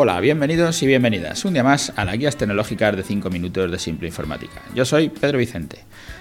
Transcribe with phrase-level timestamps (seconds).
[0.00, 3.80] Hola, bienvenidos y bienvenidas un día más a las guías tecnológicas de 5 minutos de
[3.80, 4.62] Simple Informática.
[4.72, 5.78] Yo soy Pedro Vicente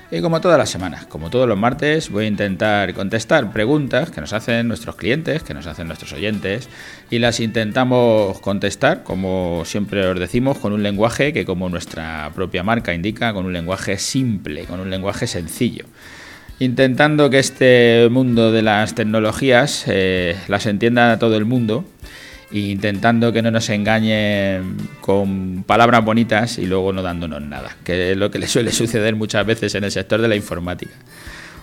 [0.10, 4.20] y como todas las semanas, como todos los martes, voy a intentar contestar preguntas que
[4.20, 6.70] nos hacen nuestros clientes, que nos hacen nuestros oyentes
[7.12, 12.64] y las intentamos contestar, como siempre os decimos, con un lenguaje que como nuestra propia
[12.64, 15.86] marca indica, con un lenguaje simple, con un lenguaje sencillo
[16.60, 21.86] intentando que este mundo de las tecnologías eh, las entienda todo el mundo
[22.52, 28.18] intentando que no nos engañen con palabras bonitas y luego no dándonos nada, que es
[28.18, 30.94] lo que le suele suceder muchas veces en el sector de la informática.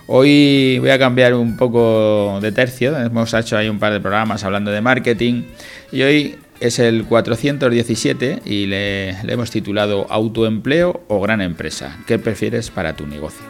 [0.07, 4.43] Hoy voy a cambiar un poco de tercio, hemos hecho ahí un par de programas
[4.43, 5.43] hablando de marketing
[5.91, 12.19] y hoy es el 417 y le, le hemos titulado Autoempleo o Gran Empresa, ¿qué
[12.19, 13.43] prefieres para tu negocio?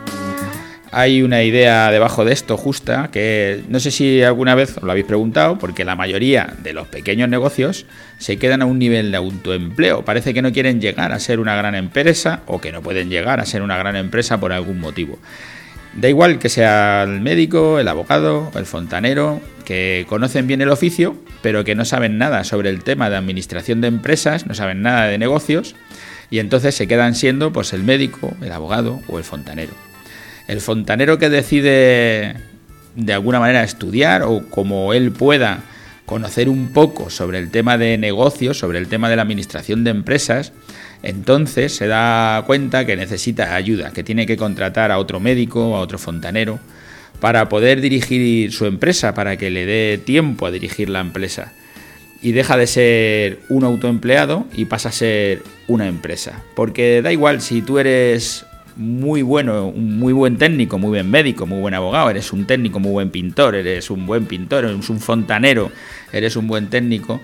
[0.98, 4.92] Hay una idea debajo de esto justa que no sé si alguna vez os lo
[4.92, 7.86] habéis preguntado, porque la mayoría de los pequeños negocios
[8.18, 10.06] se quedan a un nivel de autoempleo.
[10.06, 13.42] Parece que no quieren llegar a ser una gran empresa o que no pueden llegar
[13.42, 15.20] a ser una gran empresa por algún motivo.
[15.96, 21.18] Da igual que sea el médico, el abogado, el fontanero, que conocen bien el oficio,
[21.42, 25.08] pero que no saben nada sobre el tema de administración de empresas, no saben nada
[25.08, 25.76] de negocios,
[26.30, 29.85] y entonces se quedan siendo pues el médico, el abogado o el fontanero.
[30.48, 32.36] El fontanero que decide
[32.96, 35.64] de alguna manera estudiar o como él pueda
[36.06, 39.92] conocer un poco sobre el tema de negocios, sobre el tema de la administración de
[39.92, 40.54] empresas,
[41.04, 45.80] entonces se da cuenta que necesita ayuda, que tiene que contratar a otro médico, a
[45.80, 46.60] otro fontanero,
[47.20, 51.54] para poder dirigir su empresa, para que le dé tiempo a dirigir la empresa.
[52.22, 56.44] Y deja de ser un autoempleado y pasa a ser una empresa.
[56.56, 61.46] Porque da igual si tú eres muy bueno, un muy buen técnico, muy buen médico,
[61.46, 65.00] muy buen abogado, eres un técnico, muy buen pintor, eres un buen pintor, eres un
[65.00, 65.72] fontanero,
[66.12, 67.22] eres un buen técnico,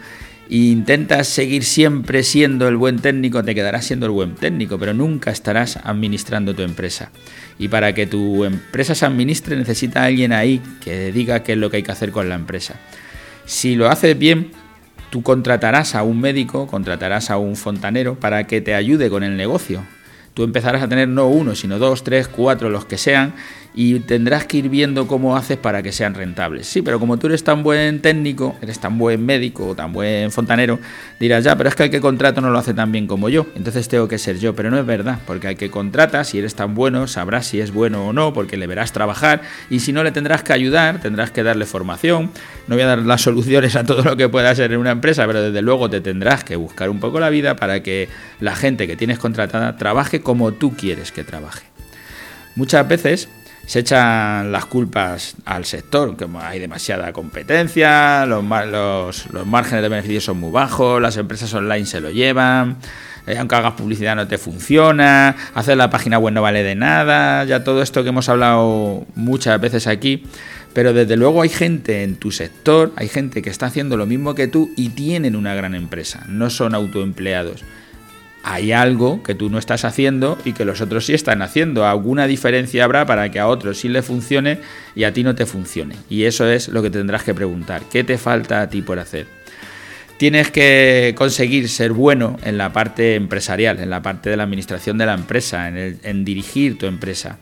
[0.50, 4.94] e intentas seguir siempre siendo el buen técnico, te quedarás siendo el buen técnico, pero
[4.94, 7.12] nunca estarás administrando tu empresa.
[7.58, 11.70] Y para que tu empresa se administre necesita alguien ahí que diga qué es lo
[11.70, 12.76] que hay que hacer con la empresa.
[13.46, 14.52] Si lo haces bien,
[15.10, 19.38] tú contratarás a un médico, contratarás a un fontanero para que te ayude con el
[19.38, 19.84] negocio,
[20.34, 23.34] tú empezarás a tener no uno, sino dos, tres, cuatro, los que sean,
[23.74, 26.68] y tendrás que ir viendo cómo haces para que sean rentables.
[26.68, 30.32] Sí, pero como tú eres tan buen técnico, eres tan buen médico o tan buen
[30.32, 30.80] fontanero,
[31.20, 33.48] dirás, ya, pero es que el que contrato no lo hace tan bien como yo,
[33.56, 36.56] entonces tengo que ser yo, pero no es verdad, porque al que contrata, si eres
[36.56, 40.04] tan bueno, sabrás si es bueno o no, porque le verás trabajar, y si no
[40.04, 42.32] le tendrás que ayudar, tendrás que darle formación,
[42.68, 45.26] no voy a dar las soluciones a todo lo que pueda ser en una empresa,
[45.28, 48.10] pero desde luego te tendrás que buscar un poco la vida para que
[48.40, 51.66] la gente que tienes contratada trabaje como tú quieres que trabaje.
[52.56, 53.30] Muchas veces
[53.72, 60.42] se echan las culpas al sector, que hay demasiada competencia, los, márgenes de beneficios son
[60.42, 62.76] muy bajos, las empresas online se lo llevan,
[63.28, 67.46] eh, aunque hagas publicidad no te funciona, hacer la página web no vale de nada,
[67.46, 70.26] ya todo esto que hemos hablado muchas veces aquí,
[70.74, 74.36] pero desde luego hay gente en tu sector, hay gente que está haciendo lo mismo
[74.36, 77.64] que tú y tienen una gran empresa, no son autoempleados
[78.44, 81.86] hay algo que tú no estás haciendo y que los otros sí están haciendo.
[81.86, 84.60] Alguna diferencia habrá para que a otros sí le funcione
[84.96, 85.96] y a ti no te funcione.
[86.10, 87.84] Y eso es lo que tendrás que preguntar.
[87.92, 89.28] ¿Qué te falta a ti por hacer?
[90.18, 94.98] Tienes que conseguir ser bueno en la parte empresarial, en la parte de la administración
[94.98, 97.40] de la empresa, en, en dirigir tu empresa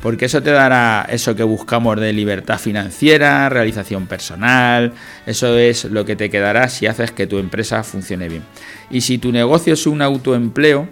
[0.00, 4.92] porque eso te dará eso que buscamos de libertad financiera, realización personal,
[5.26, 8.42] eso es lo que te quedará si haces que tu empresa funcione bien.
[8.90, 10.88] Y si tu negocio es un autoempleo,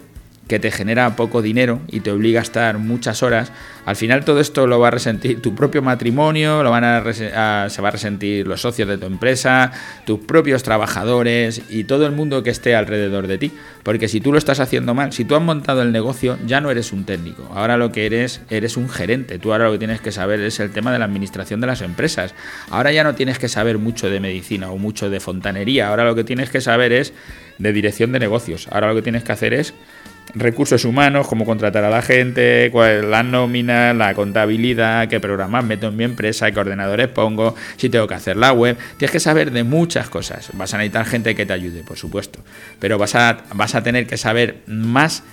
[0.47, 3.51] que te genera poco dinero y te obliga a estar muchas horas,
[3.85, 7.81] al final todo esto lo va a resentir tu propio matrimonio, lo van a, se
[7.81, 9.71] va a resentir los socios de tu empresa,
[10.05, 13.51] tus propios trabajadores y todo el mundo que esté alrededor de ti.
[13.83, 16.71] Porque si tú lo estás haciendo mal, si tú has montado el negocio, ya no
[16.71, 17.47] eres un técnico.
[17.53, 19.37] Ahora lo que eres, eres un gerente.
[19.37, 21.81] Tú ahora lo que tienes que saber es el tema de la administración de las
[21.81, 22.33] empresas.
[22.71, 25.89] Ahora ya no tienes que saber mucho de medicina o mucho de fontanería.
[25.89, 27.13] Ahora lo que tienes que saber es
[27.59, 28.67] de dirección de negocios.
[28.71, 29.75] Ahora lo que tienes que hacer es
[30.35, 35.87] recursos humanos, cómo contratar a la gente, cuál la nómina, la contabilidad, qué programas meto
[35.87, 38.77] en mi empresa, qué ordenadores pongo, si tengo que hacer la web.
[38.97, 40.49] Tienes que saber de muchas cosas.
[40.53, 42.39] Vas a necesitar gente que te ayude, por supuesto,
[42.79, 45.23] pero vas a, vas a tener que saber más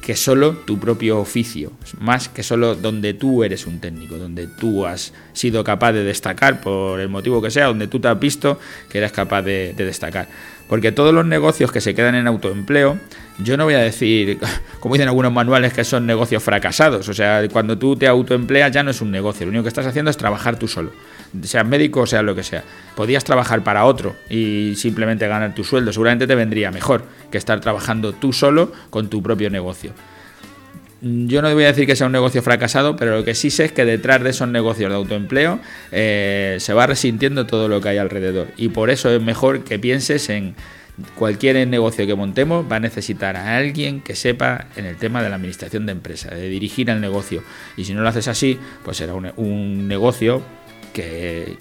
[0.00, 4.86] que solo tu propio oficio, más que solo donde tú eres un técnico, donde tú
[4.86, 8.60] has sido capaz de destacar por el motivo que sea, donde tú te has visto
[8.88, 10.28] que eres capaz de destacar.
[10.68, 12.98] Porque todos los negocios que se quedan en autoempleo,
[13.38, 14.38] yo no voy a decir,
[14.80, 17.08] como dicen algunos manuales, que son negocios fracasados.
[17.08, 19.86] O sea, cuando tú te autoempleas ya no es un negocio, lo único que estás
[19.86, 20.90] haciendo es trabajar tú solo.
[21.42, 22.64] seas médico o seas lo que sea.
[22.94, 25.92] Podías trabajar para otro y simplemente ganar tu sueldo.
[25.92, 29.92] Seguramente te vendría mejor que estar trabajando tú solo con tu propio negocio.
[31.26, 33.66] Yo no voy a decir que sea un negocio fracasado, pero lo que sí sé
[33.66, 35.60] es que detrás de esos negocios de autoempleo
[35.92, 38.48] eh, se va resintiendo todo lo que hay alrededor.
[38.56, 40.54] Y por eso es mejor que pienses en
[41.14, 45.28] cualquier negocio que montemos va a necesitar a alguien que sepa en el tema de
[45.28, 47.42] la administración de empresa, de dirigir el negocio.
[47.76, 50.42] Y si no lo haces así, pues será un, negocio
[50.92, 51.58] que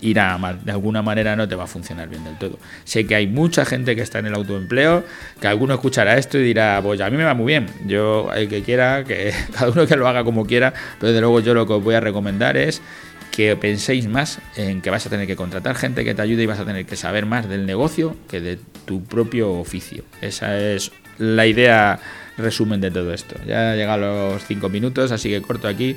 [0.00, 0.64] irá mal.
[0.64, 2.58] De alguna manera no te va a funcionar bien del todo.
[2.84, 5.04] Sé que hay mucha gente que está en el autoempleo,
[5.40, 7.66] que alguno escuchará esto y dirá, pues a mí me va muy bien.
[7.86, 11.40] Yo, el que quiera, que cada uno que lo haga como quiera, pero de luego
[11.40, 12.82] yo lo que os voy a recomendar es
[13.30, 16.46] que penséis más en que vas a tener que contratar gente que te ayude y
[16.46, 20.04] vas a tener que saber más del negocio que de tu propio oficio.
[20.20, 22.00] Esa es la idea
[22.38, 23.36] resumen de todo esto.
[23.46, 25.96] Ya llega los cinco minutos, así que corto aquí.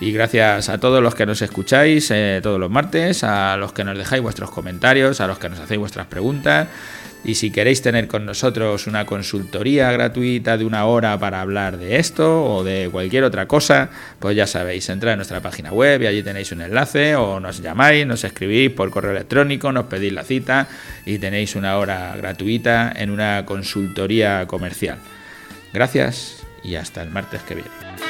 [0.00, 3.84] Y gracias a todos los que nos escucháis eh, todos los martes, a los que
[3.84, 6.68] nos dejáis vuestros comentarios, a los que nos hacéis vuestras preguntas.
[7.22, 11.96] Y si queréis tener con nosotros una consultoría gratuita de una hora para hablar de
[11.96, 16.06] esto o de cualquier otra cosa, pues ya sabéis, entrad en nuestra página web y
[16.06, 20.24] allí tenéis un enlace o nos llamáis, nos escribís por correo electrónico, nos pedís la
[20.24, 20.66] cita
[21.04, 24.96] y tenéis una hora gratuita en una consultoría comercial.
[25.74, 28.09] Gracias y hasta el martes que viene.